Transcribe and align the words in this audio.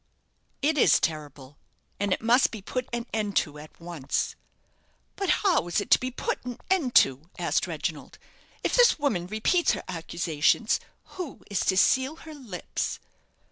"It 0.63 0.79
is 0.79 0.99
terrible, 0.99 1.59
and 1.99 2.11
it 2.11 2.23
must 2.23 2.49
be 2.49 2.59
put 2.63 2.89
an 2.91 3.05
end 3.13 3.35
to 3.45 3.59
at 3.59 3.79
once." 3.79 4.35
"But 5.15 5.29
how 5.45 5.67
is 5.67 5.79
it 5.79 5.91
to 5.91 5.99
be 5.99 6.09
put 6.09 6.43
an 6.43 6.57
end 6.71 6.95
to?" 7.05 7.29
asked 7.37 7.67
Reginald. 7.67 8.17
"If 8.63 8.75
this 8.75 8.97
woman 8.97 9.27
repeats 9.27 9.73
her 9.73 9.83
accusations, 9.87 10.79
who 11.03 11.43
is 11.51 11.59
to 11.65 11.77
seal 11.77 12.15
her 12.15 12.33
lips?" 12.33 12.99